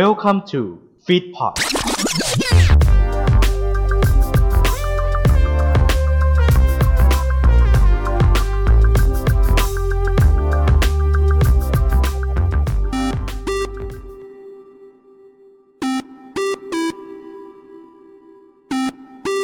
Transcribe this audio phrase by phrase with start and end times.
[0.00, 0.62] Welcome to
[1.06, 1.54] Feedpot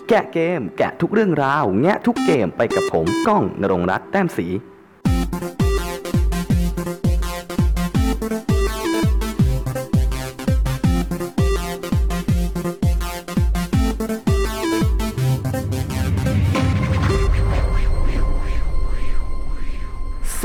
[0.08, 4.46] แกะเกม แกะทุกเรื่องราว แงะทุกเกมไปกับผม ก้องนรงรัตน์แต้มสี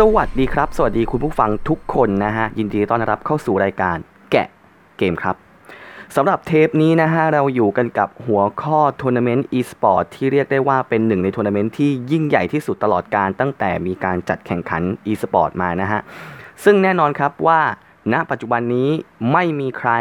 [0.02, 3.98] สวัสดีครับ สวัสดีคุณผู้ฟังทุกคนนะฮะ ยินดีต้อนรับเข้าสู่รายการ
[4.32, 4.48] แกะ
[4.98, 5.36] เกมครับ
[6.16, 16.02] สำหรับเทปนี้นะฮะ เราอยู่กันกับหัวข้อทัวร์นาเมนต์ e-sport ที่เรียกได้ว่าเป็นหนึ่งในทัวร์นาเมนต์ที่ยิ่งใหญ่ที่สุดตลอดกาลตั้งแต่มีการจัดแข่งขัน e-sport มานะฮะ
[16.64, 17.62] ซึ่งแน่นอนครับว่า
[18.14, 18.90] ณปัจจุบันนี้
[19.32, 19.92] ไม่มีใคร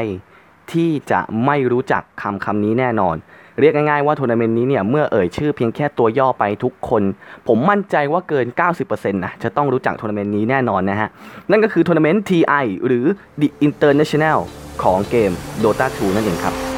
[0.72, 3.16] ที่จะไม่รู้จักคำคำนี้แน่นอน
[3.60, 7.02] เรียกง่ายๆว่าทัวร์นาเมนต์นี้เนี่ยเมื่อเอ่ยชื่อเพียงแค่ตัวย่อไปทุกคน
[7.48, 8.46] ผมมั่นใจว่าเกิน
[8.80, 11.08] 90%นะจะต้องรู้จักทัวร์นาเมนต์นี้แน่นอนนะฮะ
[11.50, 13.06] นั่นก็คือทัวร์นาเมนต์ TI หรือ
[13.40, 14.38] The International
[14.82, 16.73] ของเกม Dota 2 นั่นเองครับ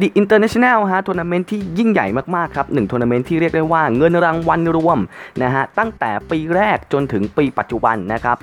[0.00, 4.98] The International ฮะทัวร์นาเมนต์ที่ยิ่งใหญ่มากๆครับหนึ่งทัวร์นาเมนต์ที่เรียกได้ว่าเงินรางวัลรวม
[5.42, 8.36] นะฮะตั้งแต่ปีแรกจนถึงปีปัจจุบันนะครับ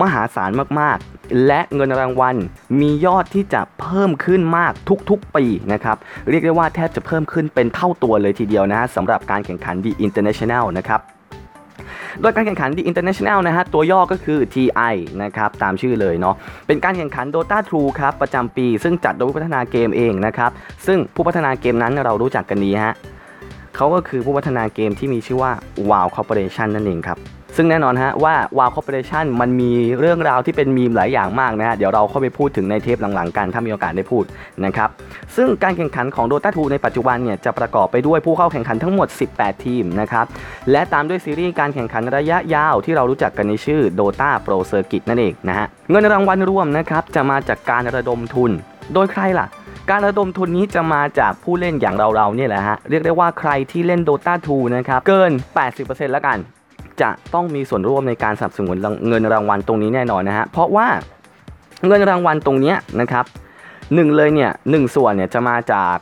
[0.00, 2.36] มหาศาลมากๆ และเงินรางวัล
[2.80, 4.72] มียอดที่จะเพิ่มขึ้นมาก
[5.10, 5.96] ทุกๆปีนะครับ
[6.30, 11.00] เรียกได้ว่าแทบจะเพิ่มขึ้นเป็นเท่าตัวเลยทีเดียวนะฮะสำหรับการแข่งขัน The International นะครับ
[12.20, 16.34] โดยการแข่งขัน The International นะฮะตัวย่อก็คือ TI นะครับตามชื่อเลยเนาะ
[16.66, 20.50] เป็นการแข่งขัน Dota 2ครับประจำปี ซึ่งจัดโดยผู้พัฒนาเกมเองนะครับ
[20.86, 22.94] ซึ่งผู้พัฒนาเกมนั้นเรารู้จักกันดีฮะ
[23.76, 25.52] เขาก็คือผู้พัฒนาเกมที่มีชื่อว่า
[25.90, 27.18] WoW Corporation นั่นเองครับ
[27.56, 34.24] ซึ่งแน่นอนฮะว่า WoW Corporation มันมีเรื่องราวที่เป็นมีมหลายอย่างมากนะฮะเดี๋ยวเราเข้าไปพูดถึงในเทปหลังๆกันถ้ามีโอกาสได้พูด
[34.64, 34.88] นะครับ
[35.36, 40.26] ซึ่งการแข่งขันของ Dota 2ในปัจจุบันเนี่ยจะประกอบไปด้วยผู้เข้าแข่งขันทั้งหมด 18 ทีมนะครับ
[40.70, 48.50] และตามด้วยซีรีส์การแข่งขันระยะยาวที่เรารู้จักกันในชื่อ Dota Pro Circuit นั่นเองนะฮะเงินรางวัลรวมนะครับจะมาจากการระดมทุน
[48.94, 49.46] โดยใครล่ะ
[49.90, 55.32] การระดมทุนนี้จะมาจากผู้เล่นอย่างเราๆเนี่ยแหละฮะ เรียกได้ว่าใครที่เล่น Dota 2 นะครับ เกิน
[55.72, 56.38] 80%แล้วกัน
[57.02, 58.76] จะต้องมีส่วนร่วมในการสนับสนุน
[59.08, 60.88] เงินรางวัลตรงนี้แน่นอนนะฮะเพราะว่า
[61.86, 63.24] เงินรางวัลตรงนี้นะครับ
[63.94, 65.96] หนึ่งเลยเนี่ยหนึ่งส่วนเนี่ยจะมาจาก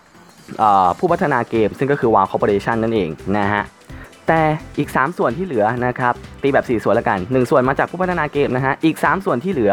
[0.98, 3.62] ผู้พัฒนาเกม ซึ่งก็คือ WoW Corporation นั่นเองนะฮะ
[4.26, 4.41] แต่
[4.78, 9.72] อีก 3 ส่วนที่เหลือนะครับตีแบบ 4 ส่วนล้วกัน 1 ส่วนมาจากผู้พัฒนาเกมนะฮะอีก 3 ส่วนที่เหลือ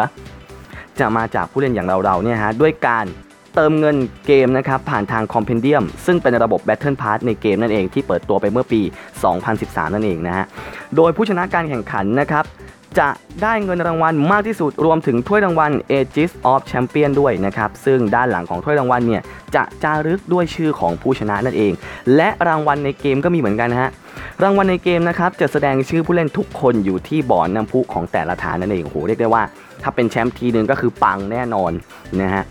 [1.00, 3.06] จะมาจากผู้เล่นอย่างเราๆเนี่ยฮะด้วยการ
[3.56, 8.82] เติมเงินเกมนะครับผ่านทางคอมเพนเดียมซึ่งเป็นระบบ Battle Pass ในเกมนั่นเองที่เปิดตัวไปเมื่อปี
[9.38, 10.46] 2013 นั่นเองนะฮะ
[10.96, 12.46] โดยผู้ชนะการแข่งขันนะครับ
[13.00, 13.10] จะ
[13.44, 19.22] ได้เงินรางวัลมากที่สุดรวมถึงถ้วยรางวัล Aegis of Champion ด้วยนะครับ ซึ่งด้านหลังของถ้วยรางวัลเนี่ย
[19.56, 21.74] จะจารึกด้วยชื่อของผู้ชนะนั่นเอง
[22.16, 23.90] และรางวัลในเกมก็มีเหมือนกันนะฮะ
[24.44, 29.44] รางวัลในเกมนะครับจะแสดงชื่อผู้เล่นทุกคนอยู่ที่บ่อนน้ำพุของแต่ละฐานนั่นเองโอ้โหเรียกได้ว่า
[29.84, 31.72] ถ้าเป็นแชมป์ทีหนึ่งก็คือปังแน่นอน
[32.22, 32.44] นะฮะ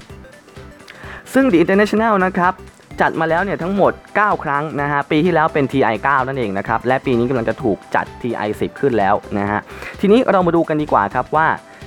[1.34, 2.52] ซึ่ง The International นะครับ
[3.00, 9.60] จัดมาแล้วเนี่ยทั้งหมด 9 ครั้งนะฮะปีที่แล้วเป็น TI 9นั่นเองนะครับและปีนี้กำลังจะถูกจัด TI 10 ขึ้นแล้วนะฮะ
[10.00, 11.46] ทีนี้เรามาดูกันดีกว่าครับว่า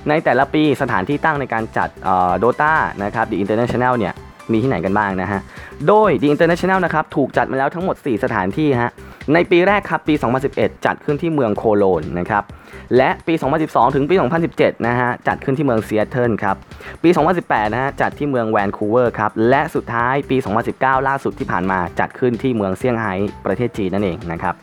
[0.10, 1.90] ในแต่ละปีสถานที่ตั้งในการจัด
[2.40, 4.14] โดตานะครับ The International เนี่ย
[4.52, 5.40] มีที่ไหนกันบ้างนะฮะ
[5.88, 8.92] โดย The International นะครับถูกจัดมาแล้วทั้งหมด 4 สถานที่ฮะ
[9.34, 10.14] ในปีแรกครับปี
[10.50, 12.44] 2011 จัดขึ้นที่เมืองโคโลนนะครับ
[12.98, 13.34] และปี
[13.64, 14.16] 2012 ถึงปี
[14.52, 16.56] 2017 นะฮะจัดขึ้นที่เมืองเซีแอตเทิลครับ
[17.04, 17.10] ปี
[17.42, 20.38] 2018 นะฮะจัดที่เมืองแวนคูเวอร์ครับและสุดท้ายปี
[20.72, 23.14] 2019 ล่าสุดที่ผ่านมาจัดขึ้นที่เมืองเซี่ยงไฮ้
[23.46, 24.56] ประเทศจีนนั่นเองนะครับ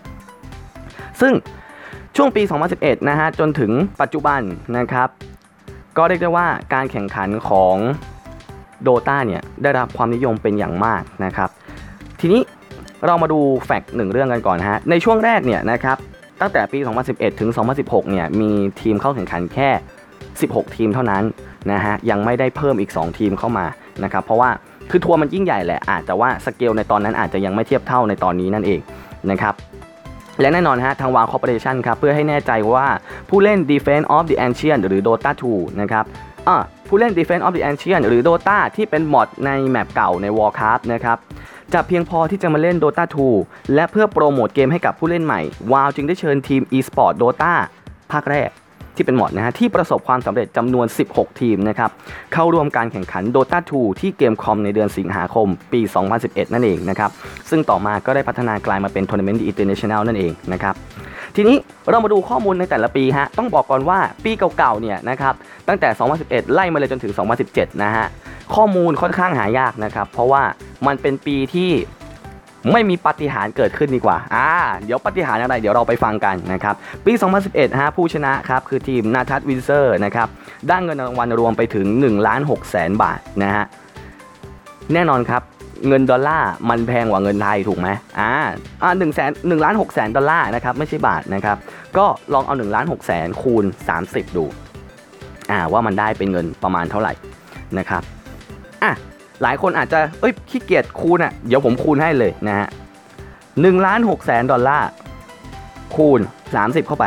[1.21, 1.33] ซึ่ง
[2.17, 2.43] ช่วงปี
[2.75, 4.41] 2011 นะฮะจนถึงปัจจุบัน
[4.77, 5.09] นะครับ
[5.97, 7.77] ก็เรียกได้ว่าการแข่งขันของ
[8.83, 11.51] Dota เนี่ยได้รับความนิยมเป็นอย่างมากนะครับ
[12.21, 12.43] ทีนี้
[13.07, 15.97] เรามาดู fact หนึ่งเรื่องกันก่อนฮะในช่วงแรกเนี่ยนะครับ
[16.41, 16.79] ตั้งแต่ปี
[17.11, 17.51] 2011 ถึง
[17.81, 18.51] 2016 เนี่ยมี
[18.81, 19.71] ทีมเข้าแข่งขันแค่
[20.23, 21.25] 16 ทีมเท่านั้น
[21.73, 23.67] นะฮะยังไม่ได้เพิ่มอีก 2 ทีมเข้ามา
[24.05, 24.51] นะครับเพราะว่า
[24.91, 28.81] คือทัวร์มันยิ่งใหญ่แหละอาจแต่ว่าสเกลในตอนนั้นอาจจะยังไม่เทียบเท่าในตอนนี้นั่นเอง
[29.31, 29.55] นะครับ
[30.41, 32.87] และแน่นอนฮะทาง Valve Corporation ครับเพื่อให้แน่ใจว่า
[33.29, 36.05] ผู้เล่น Defense of the Ancient หรือ Dota 2 นะครับ
[36.49, 36.57] อะ
[36.89, 41.19] ผู้เล่น Defense of the Ancient หรือ Dota ที่เป็น mod ใน map เก่าใน Warcraft นะครับ
[41.75, 43.05] จะเพียงพอที่จะมาเล่น Dota
[43.39, 45.41] 2 และเพื่อโปรโมทเกมให้กับผู้เล่นใหม่
[45.73, 47.55] วาวจึงได้เชิญทีม eSport Dota
[48.13, 48.51] ภาคแรก
[48.97, 51.91] ที่เป็น mod นะฮะที่ประสบความสำเร็จจำนวน 16 ทีมนะครับ
[52.33, 55.81] เข้าร่วมการแข่งขัน Dota 2 ที่ Gamescom ในเดือนสิงหาคมปี
[56.17, 57.11] 2011 นั่นเองนะครับ
[57.51, 60.75] ซึ่งต่อมาก็ได้พัฒนากลายมาเป็นทัวร์นาเมนต์ International นั่นเองนะครับ
[61.37, 61.57] ทีนี้
[61.91, 65.35] เรามาดูข้อมูลในแต่ละปีฮะต้องบอกก่อนว่าปีเก่าๆเนี่ยนะครับ
[65.69, 65.89] ตั้งแต่
[66.21, 67.13] 2011 ไล่มาเลยจนถึง
[67.47, 68.07] 2017 นะฮะ
[68.55, 70.43] ข้อมูลค่อนข้างหายากนะครับ เพราะว่า
[70.87, 71.71] มันเป็นปีที่
[72.73, 74.49] ไม่มีปาฏิหาริ์เกิดขึ้นดีกว่า อ่า
[74.85, 76.75] เดี๋ยวปาฏิหาริ์อะไร เดี๋ยวเราไปฟังกันนะครับ
[77.07, 77.13] ปี
[77.47, 80.29] 2011 ฮะ ผู้ชนะครับ คือทีมนาทัศวินเซอร์นะครับ
[80.69, 83.65] ได้เงินรางวัลรวมไปถึง1ล้าน6แสนบาทนะฮะ
[84.95, 85.43] แน่นอนครับ
[85.89, 87.89] เงินดอลลาร์มันแพงกว่าเงินไทยถูกไหม
[88.21, 88.31] อ่า
[88.83, 91.57] อ่าหนึ่งแสนหนึ่งล้านหกแสนดอลลาร์นะครับ ไม่ใช่บาทนะครับ
[91.97, 93.65] ก็ลองเอา1ล้าน6แสนคูณ
[94.01, 94.45] 30 ดู
[95.51, 97.13] อ่า ว่ามันได้เป็นเงินประมาณเท่าไหร่
[97.79, 98.03] นะครับ
[98.85, 98.93] อะ
[99.43, 102.69] หลายคนอาจจะเอ้ยขี้เกียจคูณอะเดี๋ยวผมคูณให้เลยนะฮะ
[103.61, 104.89] หนึ่งล้านหกแสนดอลลาร์
[105.95, 106.21] คูณ
[106.55, 107.07] 30 เข้าไป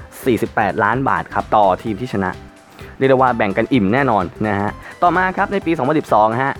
[0.00, 2.30] 48 ล้านบาทครับต่อทีมที่ชนะ
[2.98, 4.70] เรียกว่าแบ่งกันอิ่มแน่นอนนะฮะ
[5.02, 5.72] ต่อมาครับในปี
[6.06, 6.52] 2012 ฮะ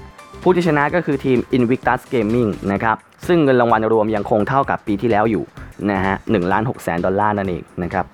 [0.42, 5.44] ผู้ที่ชนะก็คือทีม Invictus Gaming นะครับ ซึ่งเงินรางวัลรวมยังคงเท่ากับปีที่แล้วอยู่
[5.90, 8.04] นะฮะ1ล้าน6แสนดอลลาร์นั่นเองนะครับ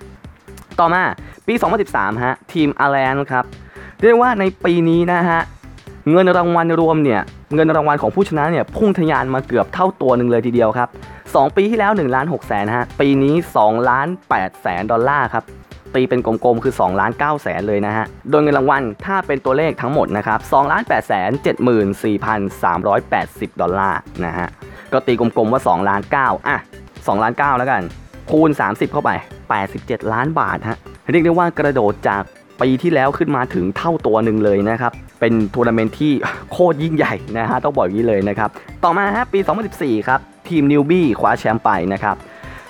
[0.81, 1.03] ต่อมา
[1.47, 1.55] ปี
[1.89, 3.45] 2013 ฮะ ทีม a l l i a n ครับ
[4.03, 5.41] เรียกว่าในปีนี้นะฮะ
[6.11, 7.21] เงินรางวัลรวมเนี่ย
[7.55, 10.89] เงินรางวัลของผู้ชนะเนี่ยพุ่งทะยานมาเกือบเท่าตัวหนึ่งเลยทีเดียวครับ
[11.23, 15.45] 2 ปีที่แล้ว1ล้าน6แสนฮะปีนี้2ล้าน8แสนดอลลาร์ครับ
[15.95, 21.31] ตีเป็นกลมๆคือ2ล้าน9แสนเลยนะฮะ โดยเงินรางวัลถ้าเป็นตัวเลขทั้งหมดนะครับ2ล้าน8แสน
[22.27, 24.49] 74,380 ดอลลาร์นะฮะ
[24.93, 26.59] ก็ตีกลมๆว่า2ล้าน9อะ
[26.91, 27.83] 2ล้าน9แล้วกัน
[28.31, 29.11] คูณ 30 เข้าไป
[29.63, 30.79] 87 ล้านบาทฮะ
[31.11, 32.23] เรียกได้ว่ากระโดดจาก
[32.61, 36.13] ปีที่แล้วขึ้นมาถึงเท่าตัวหนึ่งเลยนะครับ เป็นทัวร์นาเมนต์ที่
[36.53, 38.51] โคตรยิ่งใหญ่นะฮะต้องบอกอย่างนี้เลยนะครับ
[38.85, 39.39] ต่อมาฮะปี
[39.73, 42.17] 2014 ครับ ทีม Newbee คว้าแชมป์ไปนะครับ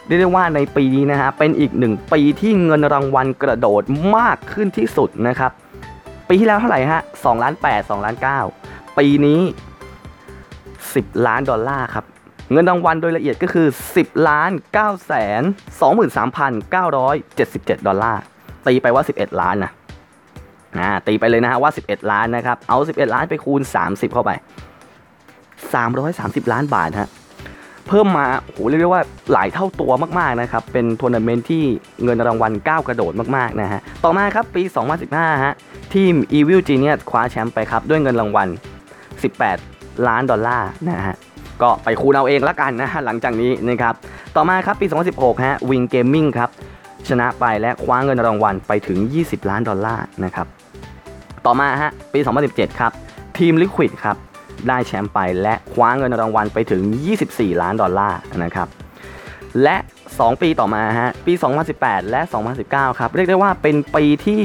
[0.07, 3.83] เรียกได้ว่าในปีนี้นะฮะเป็นอีกหนึ่งปีที่เงินรางวัลกระโดด
[4.17, 5.51] มากขึ้นที่สุดนะครับ
[6.29, 8.17] ปีที่แล้วเท่าไหร่ฮะ2ล้าน8 2ล้าน
[8.57, 9.41] 9 ปีนี้
[10.53, 12.05] 10 ล้านดอลลาร์ครับ
[12.53, 13.67] เงินรางวัลโดยละเอียดก็คือ
[13.97, 15.43] 10ล้าน9แสน
[16.65, 18.23] 23,977 ดอลลาร์
[18.67, 19.73] ตีไปว่า 11 ล้านนะ
[20.79, 24.31] นะตีไปเลยนะฮะว่า 11 ล้านนะครับเอา 11 ล้านไปคูณ 30 เข้าไป
[25.67, 27.09] 330 ล้านบาทฮะ
[27.89, 29.03] เพิ่มมาโหเรียกได้ว่า
[29.33, 31.65] หลายเท่าตัวมากๆนะครับเป็นทัวร์นาเมนต์ที่
[32.05, 34.63] เงินรางวัลก้าวกระโดดมากๆนะฮะต่อมาครับปี
[35.03, 35.55] 2015ฮะ
[35.95, 38.49] ทีม Evil Genius คว้าแชมป์ไปครับด้วยเงินรางวัล
[39.27, 41.17] 18 ล้านดอลลาร์นะฮะ
[41.63, 43.95] ก็ไปคูณเอาเองละกันนะฮะหลังจากนี้นะครับ
[44.37, 44.87] ต่อมาครับปี
[45.17, 46.51] 2016ฮะ Wings Gaming ครับ
[47.09, 50.47] ชนะไปและคว้าเงินรางวัลไปถึง 20 ล้านดอลลาร์นะครับ
[51.47, 52.21] ต่อมาฮะปี
[52.51, 52.93] 2017 ครับ
[53.39, 54.17] ทีม Liquid ครับ
[54.69, 56.83] ได้แชมป์ไปและคว้าเงินรางวัลไปถึง
[57.23, 58.69] 24 ล้านดอลลาร์นะครับ
[59.63, 59.77] และ
[60.11, 61.33] 2 ปีต่อมาฮะปี
[61.73, 62.21] 2018 และ
[62.61, 64.43] 2019 ครับ เรียกได้ว่าเป็นปีที่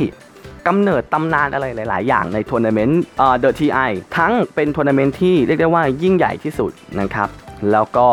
[0.68, 7.30] กำเนิดตำนานอะไรหลาย ๆ อย่างในทัวร์นาเมนต์เอ่อ The TI ทั้งเป็นทัวร์นาเมนต์ที่เรียกได้ว่ายิ่งใหญ่ที่สุดนะครับ
[7.72, 8.08] แล้วก็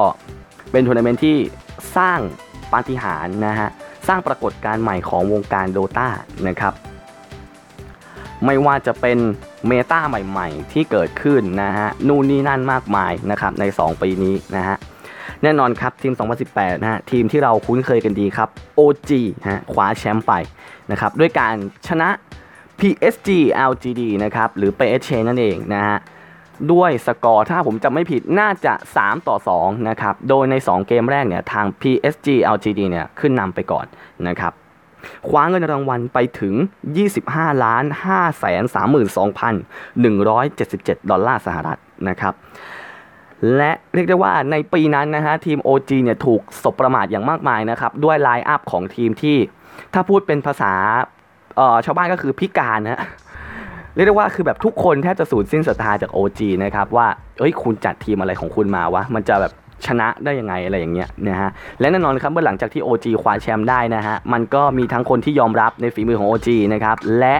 [0.70, 1.36] เป็นทัวร์นาเมนต์ที่
[1.96, 2.20] สร้าง
[2.72, 3.68] ปาฏิหาริย์นะฮะ
[4.08, 6.08] สร้างปรากฏการณ์ใหม่ของวงการ Dota
[6.48, 6.74] นะครับ
[8.46, 9.18] ไม่ว่าจะเป็น
[9.68, 14.76] meta ใหม่ๆ ที่เกิดขึ้นนะฮะนู่นนี่นั่นมากมายนะครับใน 2 ปีนี้นะฮะ
[15.42, 16.14] แน่นอนครับทีม
[16.48, 18.48] 2018 นะฮะทีมที่เราคุ้นเคยกันดีครับ
[18.78, 19.10] OG
[19.48, 20.32] ฮะคว้าแชมป์ไป
[20.90, 21.54] นะครับด้วยการ
[21.88, 22.08] ชนะ
[22.78, 23.28] PSG
[23.70, 25.98] LGD นะครับหรือ PSG นั่นเองนะฮะ
[26.72, 33.86] ด้วยสกอร์ถ้าผมจำไม่ผิดน่าจะ 3 ต่อ 2 นะครับ โดยใน 2 เกมแรกเนี่ยทาง PSG LGD เนี่ยขึ้นนำไปก่อน
[34.28, 34.52] นะครับ
[35.28, 36.54] คว้าเงินรางวัลไปถึง
[37.08, 41.78] 25ล้าน5แสน32,177 ดอลลาร์สหรัฐ
[42.08, 42.34] นะครับ
[43.56, 49.36] และเรียกได้ว่าในปีนั้นนะฮะทีม OG เนี่ยถูกสบประมาทอย่างมากมายนะครับ ด้วยไลน์อัพของทีมที่
[49.94, 50.72] ถ้าพูดเป็นภาษา
[51.56, 53.00] เออชาวบ้านก็คือพิการนะฮะ
[53.94, 57.06] เรียกได้ว่าคือแบบทุกคนแทบจะสูญสิ้นศรัทธาจาก OG นะครับว่า
[57.38, 59.52] เอ้ยคุณจัดทีมอะไรของคุณมาวะ มันจะแบบ
[59.86, 67.36] ชนะได้ยังไงอะไรอย่างเงี้ยนะฮะและแน่นอนครับเมื่อหลังจากที่ OG คว้าแชมป์ได้นะฮะมันก็มีทั้งคนที่ยอมรับในฝีมือของ OG นะครับและ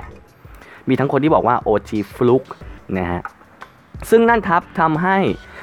[0.88, 2.44] มีทั้งคนที่บอกว่า OG ฟลุก
[2.98, 3.20] นะฮะ
[4.10, 5.16] ซึ่งนั่นครับทำให้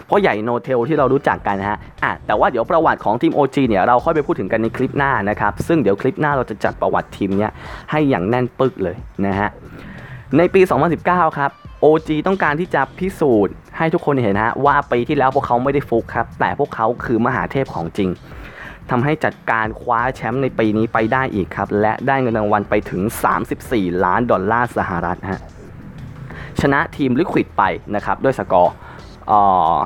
[0.09, 7.51] พ่อใหญ่โนเทลที่เรารู้จักกันนะฮะอะแต่ว่าเดี๋ยวประวัติของทีม OG เนี่ยเราค่อยไปพูดถึงกันในคลิปหน้านะครับ ซึ่งเดี๋ยวคลิปหน้าเราจะจัดประวัติทีมเนี้ย
[7.91, 9.49] ให้อย่างแน่นปึกเลยนะฮะ
[10.37, 10.61] ในปี
[10.99, 11.51] 2019 ครับ
[11.83, 18.09] OG ต้องการที่จะพิสูจน์ ให้ทุกคนเห็นฮะว่าปีที่แล้วพวกเขาไม่ได้ฟุกครับ แต่พวกเขาคือมหาเทพของจริง
[18.89, 23.01] ทำให้จัดการคว้าแชมป์ในปีนี้ไปได้อีกครับ และได้เงินรางวัลไปถึง
[23.53, 25.41] 34 ล้านดอลลาร์สหรัฐฮะ
[26.61, 27.63] ชนะทีม Liquid ไป
[27.95, 28.73] นะครับด้วยสกอร์
[29.27, 29.39] เอ่
[29.73, 29.77] อ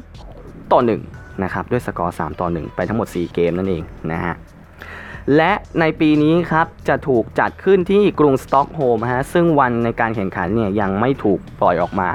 [0.00, 4.34] 3ต่อ1นะครับด้วยสกอร์ 3 ต่อ 1 ไปทั้งหมด 4 เกมนั่นเองนะฮะ
[5.36, 12.08] และในปีนี้ครับจะถูกจัดขึ้นที่กรุงสต็อกโฮล์มฮะซึ่งวันในการแข่งขันเนี่ยยังไม่ถูกปล่อยออกมา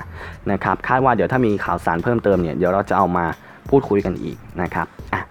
[0.51, 3.25] นะครับคาดว่าเดี๋ยวถ้ามีข่าวสารเพิ่มเติมเนี่ยเดี๋ยวเราจะเอามา
[3.70, 5.22] พูดคุยกันอีกนะครับอะ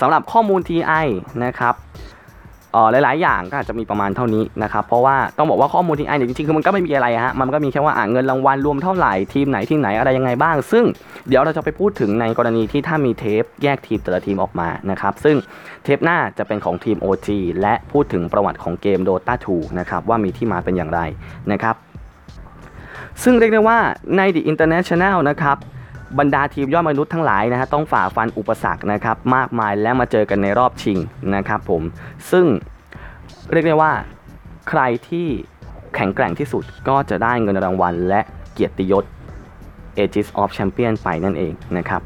[0.00, 1.06] สำหรับข้อมูล TI
[1.44, 1.74] นะครับ
[2.92, 10.84] หลาย ๆ อย่างก็อาจจะมีประมาณเท่านี้นะครับ เพราะว่าต้องบอกว่าข้อมูล TI เนี่ยจริง ๆ คือมันก็ไม่มีอะไรฮะ มันก็มีแค่ว่าอะเงินรางวัลรวมเท่าไหร่ทีมไหนทีมไหนอะไรยังไงบ้าง ซึ่ง
[11.28, 15.36] เดี๋ยวเราจะไปพูดถึงในกรณีที่ถ้ามีเทปแยกทีมแต่ละทีมออกมานะครับ ซึ่ง
[15.84, 17.28] เทปหน้าจะเป็นของทีม OG
[17.60, 21.00] และพูดถึงประวัติของเกม Dota 2นะครับว่ามีที่มาเป็นอย่างไร
[21.52, 21.76] นะครับ
[23.22, 23.78] ซึ่งเรียกได้ว่า
[24.16, 25.56] ใน The International นะครับ
[26.18, 30.98] บรรดาทีมยอดมนุษย์ทั้งหลายนะฮะต้องฝ่าฟันอุปสรรคนะครับมากมายและมาเจอกันในรอบชิง
[31.34, 31.82] นะครับผม
[32.30, 32.46] ซึ่ง
[33.52, 33.92] เรียกได้ว่า
[34.68, 35.26] ใครที่
[35.94, 38.20] แข็งแกร่งที่สุดก็จะได้เงินรางวัล และ
[38.52, 39.04] เกียรติยศ
[39.98, 42.02] Aegis of Champion ไปนั่นเองนะครับ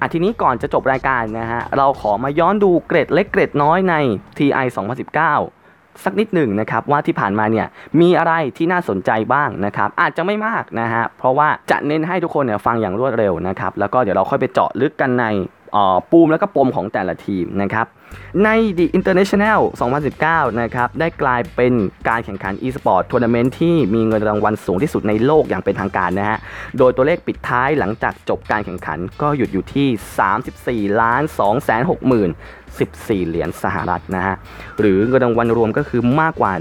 [0.00, 3.94] อะทีนี้ก่อนจะจบรายการนะฮะเราขอมาย้อนดูเกรดเล็กเกรดน้อยใน
[4.38, 5.59] TI 2019
[6.04, 7.66] สักนิดหนึ่งนะครับว่าที่ผ่านมาเนี่ย
[8.00, 15.24] มีอะไรที่น่าสนใจบ้างนะครับอาจจะไม่มากนะฮะเพราะว่าจะเน้นให้ทุกคนเนี่ยฟังอย่างรวดเร็วนะครับแล้วก็เดี๋ยวเราค่อยไปเจาะลึกกันใน
[16.10, 17.86] ปูมแล้วก็ปมของแต่ละทีมนะครับ
[18.44, 18.48] ใน
[18.78, 19.60] The International
[20.10, 21.72] 2019 นะครับ ได้กลายเป็น
[22.08, 26.38] การแข่งขัน e-sport ทัวร์นาเมนต์ที่มีเงินรางวัลสูงที่สุดในโลกอย่างเป็นทางการนะฮะ
[26.78, 32.28] โดยตัวเลขปิดท้ายหลังจากจบการแข่งขันก็หยุดอยู่ที่ 34 ล้าน2 6 0 0 0
[32.78, 34.34] 14 เหรียญสหรัฐนะฮะ
[34.80, 36.52] หรือเงินรางวัลรวมก็คือมากกว่า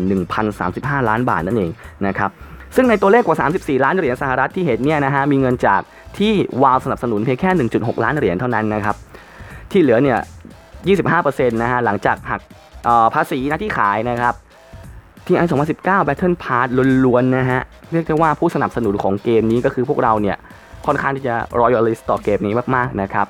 [0.50, 1.72] 1,035 ล้านบาทนั่นเอง
[2.08, 2.32] นะครับ
[2.75, 5.82] ซึ่งในตัวเลขกว่า 34 ล้านเหรียญสหรัฐที่เห็นเนี่ยนะฮะ มีเงินจาก
[6.18, 7.50] ที่วาวสนับสนุนเพียงแค่
[7.80, 8.96] 1.6 ล้านเหรียญเท่านั้นนะครับ
[9.72, 10.20] ที่เหลือเนี่ย
[11.10, 12.42] 25%นะฮะหลังจากหัก
[12.88, 14.34] อ่อภาษีน้าที่ขายนะครับ
[15.25, 15.42] ที่ไอ
[15.75, 16.68] 2019 Battle Pass
[17.06, 17.62] ล้วนๆนะฮะ
[17.92, 20.38] เรียกได้ว่าผู้สนับสนุนของเกมนี้ก็คือพวกเราเนี่ย
[20.86, 23.28] ค่อนข้างที่จะ royalist ต่อเกมนี้มากๆนะครับ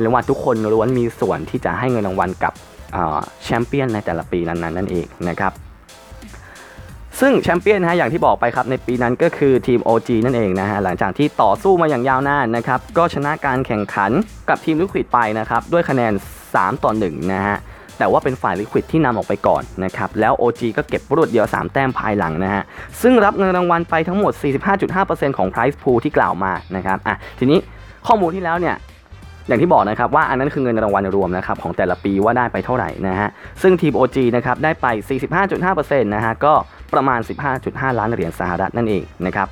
[0.00, 2.52] เรียกว่าทุกคนล้วนมีส่วนที่จะให้เงินรางวัลกับ
[3.44, 5.52] แชมเปี้ยนในแต่ละปีนั้นๆนั่นเองนะครับ
[7.20, 14.10] ซึ่งแชมเปี้ยนนะฮะอย่างที่บอกไปครับในปีนั้นก็คือทีม OG นั่นเองนะฮะหลังจากที่ต่อสู้มาอย่างยาวนานนะครับก็ชนะการแข่งขัน
[14.48, 16.12] กับทีมลิควิดไปนะครับด้วยคะแนน
[16.48, 17.56] 3 ต่อ1นะฮะ
[17.98, 22.62] แต่ว่าเป็นฝ่ายลิควิดที่นำออกไปก่อนนะครับแล้ว OG ก็เก็บรวดเดียว 3 แต้มภายหลังนะฮะ
[23.02, 24.32] ซึ่งรับเงินรางวัลไปทั้งหมด
[24.84, 27.58] 45.5%ของ Price Pool ที่กล่าวมานะครับอะทีนี้
[28.06, 28.76] ข้อมูลที่แล้วเนี่ย
[29.46, 33.28] อย่างที่บอกนะครับว่าอันนั้นคือเงินรางวัลรวมนะครับของแต่ละปีว่าได้ไปเท่าไหร่นะฮะ
[33.62, 34.86] ซึ่งทีม OG นะครับได้ไป
[35.46, 36.54] 45.5%นะฮะก็
[36.94, 37.20] ประมาณ
[37.58, 39.48] 15.5 ล้านเหรียญสหรัฐนั่นเองนะครับ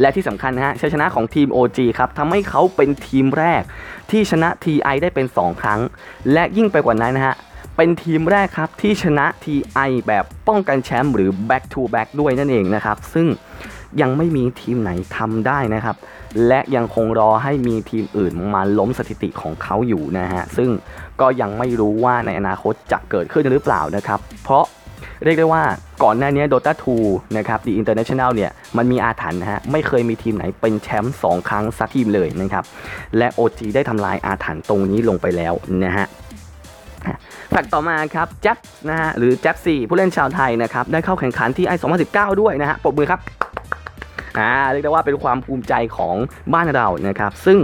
[0.00, 3.62] และที่สำคัญนะฮะชัยชนะของทีม OG ครับทำให้เขาเป็นทีมแรก
[4.10, 5.80] ที่ชนะ TI ได้เป็น 2 ครั้ง
[6.32, 7.36] และยิ่งไปกว่านั้นนะฮะ
[7.76, 13.26] เป็นทีมแรกครับที่ชนะ TI แบบป้องกันแชมป์หรือ back to back ด้วยนั่นเองนะครับ ซึ่ง
[14.00, 15.96] ยังไม่มีทีมไหนทำได้นะครับ
[16.48, 20.70] และยังคงรอให้มีทีมอื่นมาล้มสถิติของเขาอยู่นะฮะ ซึ่ง
[21.20, 24.64] ก็ยังไม่รู้ว่าในอนาคตจะเกิดขึ้นหรือเปล่านะครับ เพราะ
[25.24, 25.62] เรียกได้ว่า
[26.04, 26.72] ก่อนหน้านี้ Dota
[27.04, 32.64] 2 นะครับ The International เนี่ย มันมีอาถรรพ์นะฮะ ไม่เคยมีทีมไหนเป็นแชมป์2ครั้งสักทีมเลยนะครับ
[33.18, 36.06] และ OG ได้ทำลายอาถรรพ์ตรงนี้ลงไปแล้วนะฮะ
[37.50, 41.72] แฟกต่อมาครับแจ็บนะฮะหรือแจ็บซีผู้เล่นชาวไทยนะครับ ได้เข้าแข่งขันที่ไอ
[42.06, 43.20] 2019 ด้วยนะฮะปรบมือครับ
[44.38, 46.14] อ่าเรียกได้ว่าเป็นความภูมิใจของ
[46.52, 47.58] บ้านเรานะครับ ซึ่ง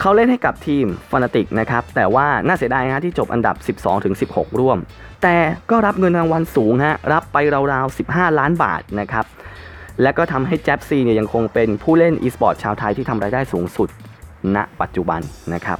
[0.00, 3.56] เขาเล่นให้กับทีมฟานาติกนะครับ แต่ว่าน่าเสียดายนะที่จบอันดับ
[4.08, 4.78] 12-16 ร่วม
[5.22, 5.36] แต่
[5.70, 7.36] ก็รับเงินรางวัลสูงฮะ รับไป
[7.72, 9.26] ราวๆ 15 ล้านบาทนะครับ
[10.02, 13.88] และก็ทำให้ Jabz เนี่ยยังคงเป็นผู้เล่นอีสปอร์ตชาวไทยที่ทำรายได้สูงสุด
[14.54, 15.20] ณปัจจุบัน
[15.54, 15.78] นะครับ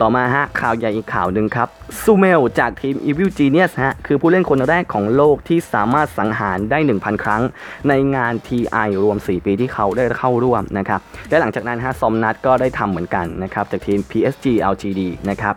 [0.00, 1.68] ต่อมาฮะข่าวใหญ่อีกข่าวหนึ่งครับ
[2.02, 7.42] SumaiL จากทีม Evil Genius ฮะคือผู้เล่นคนแรกของโลกที่สามารถสังหารได้ 1,000 ครั้ง
[7.88, 15.54] ในงาน TI รวม 4 ปีที่เขาได้เข้าร่วมนะครับและหลังจากนั้นฮะ Somnus ก็ได้ทำเหมือนกันนะครับจากทีม PSG LGD นะครับ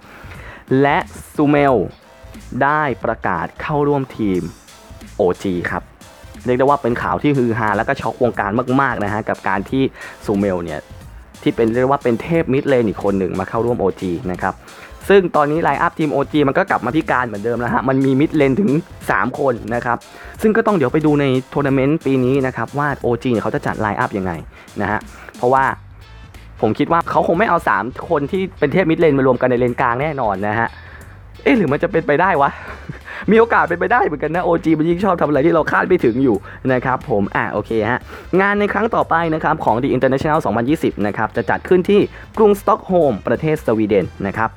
[0.82, 0.98] และ
[1.36, 1.75] SumaiL
[2.64, 4.42] ได้ประกาศเข้าร่วมทีม
[5.22, 5.84] OG ครับ
[6.46, 9.84] เรียกได้ว่าเป็นข่าวที่ฮือฮาแล้วก็ช็อกวงการมากๆนะฮะกับการที่
[10.25, 10.82] SumaiL เนี่ย
[11.42, 14.54] ที่เป็นเรียกว่าเป็นเทพ mid lane อีกคนหนึ่งมาเข้าร่วม OG นะครับ
[15.10, 18.72] ซึ่งตอนนี้ lineup ทีม OG มันก็กลับมาที่การเหมือนเดิมแล้วฮะ มันมี mid lane ถึง
[19.08, 19.98] 3 คนนะครับ
[20.42, 24.32] ซึ่งก็ต้องเดี๋ยวไปดูในทัวร์นาเมนต์ปีนี้นะครับ ว่า OG เนี่ยเขาจะจัด lineup ยังไง
[24.82, 25.00] นะฮะ
[25.38, 25.63] เพราะว่า
[26.62, 30.68] ผมคิดว่าเขาคงไม่เอา 3 คนที่เป็นเทพ mid lane มารวมกันในเลนกลางแน่นอนนะฮะ
[31.44, 32.50] เอ๊ะหรือมันจะเป็นไปได้วะ
[33.32, 36.38] มีโอกาสเป็นไปได้เหมือนกันนะ OG มันยิ่งชอบทำอะไรที่เราคาดไม่ถึงอยู่
[36.74, 38.00] นะครับผมอะโอเคฮะ
[38.42, 40.40] งานในครั้งต่อไปนะครับของ The International
[40.72, 42.02] 2020 นะครับ จะจัดขึ้นที่
[42.38, 44.52] กรุงสต็อกโฮล์มประเทศสวีเดนนะครับ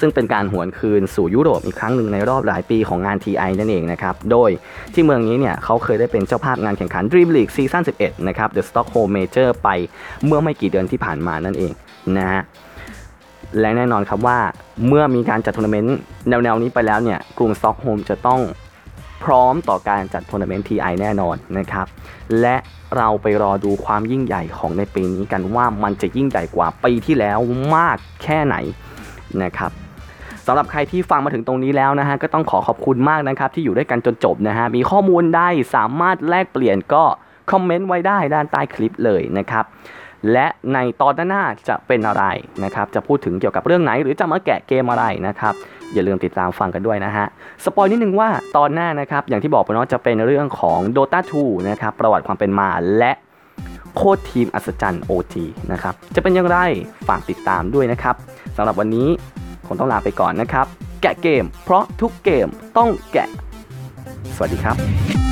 [0.00, 4.50] ซึ่งเป็นการหวนคืนสู่ยุโรปอีกครั้งหนึ่งในรอบหลายปีของงาน TI นั่นเองนะครับ โดย
[4.94, 9.68] ที่เมืองนี้เนี่ยเขาเคยได้เป็นเจ้าภาพงานแข่งขัน Dream League ซีซั่น11 นะครับ The Stockholm Major ไป
[10.26, 11.72] เมื่อไม่กี่เดือนที่ผ่านมานั่นเอง
[12.18, 12.42] นะฮะ
[13.60, 14.38] และแน่นอนครับว่า
[14.86, 15.96] เมื่อมีการจัดทัวร์นาเมนต์
[16.28, 18.40] แนวๆนี้ไปแล้วเนี่ยกรุงสตอกโฮล์มจะต้อง
[19.24, 21.86] พร้อมต่อการจัดทัวร์นาเมนต์ TI แน่นอนนะครับ
[22.40, 22.56] และ
[22.96, 27.38] เราไปรอดูความยิ่งใหญ่ของในปีนี้กันว่ามันจะยิ่งใหญ่กว่าปีที่แล้ว
[27.76, 28.56] มากแค่ไหน
[29.42, 29.70] นะครับ
[30.46, 37.04] สำหรับใครที่ฟังมาถึงตรงนี้แล้วนะฮะก็ต้องขอขอบคุณมากนะครับที่อยู่ด้วยกันจนจบนะฮะมีข้อมูลได้สามารถแลกเปลี่ยนก็
[37.50, 39.64] คอมเมนต์ไว้ได้ด้านใต้คลิปเลยนะครับ
[40.32, 42.24] และในตอนหน้าจะเป็นอะไร
[42.64, 45.54] นะครับ จะพูดถึงเกี่ยวกับเรื่องไหน หรือจะมาแกะเกมอะไรนะครับ
[45.92, 47.26] อย่าลืมติดตามฟังกันด้วยนะฮะ
[47.64, 53.12] สปอยนิดนึงว่าตอนหน้านะครับ อย่างที่บอกไปเนาะจะเป็นเรื่องของ Dota 2 นะครับ ประวัติความเป็นมาและ
[53.94, 55.34] โค้ดทีมอัศจรรย์ OG
[55.72, 56.58] นะครับ จะเป็นอย่างไร
[57.08, 58.14] ฝากติดตามด้วยนะครับ
[58.56, 59.08] สำหรับวันนี้
[59.66, 60.66] คงต้องลาไปก่อนนะครับ
[61.02, 63.28] แกะเกม เพราะทุกเกมต้องแกะ
[64.34, 65.25] สวัสดีครับ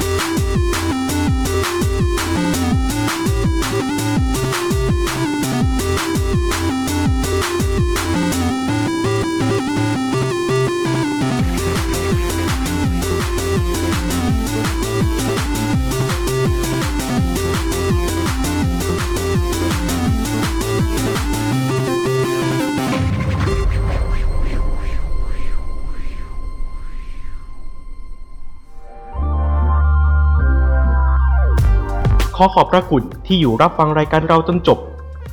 [32.37, 34.79] ขอขอบพระคุณที่อยู่รับฟังรายการเราจนจบ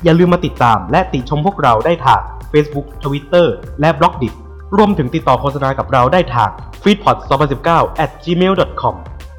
[0.04, 2.20] อย่าลืมมาติดตามและติชมพวกเราได้ทาง
[2.52, 3.46] Facebook Twitter
[3.80, 4.28] และ b ล็อกดิ
[4.76, 6.50] รวมถึงติดต่อโฆษณากับเราได้ทาง
[6.82, 7.16] f e e d p o d
[7.60, 8.94] 2019 at gmail.com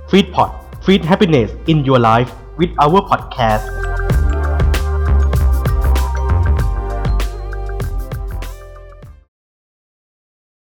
[0.09, 0.49] f e e d p o d
[0.85, 3.65] Feed Happiness in Your Life with our podcast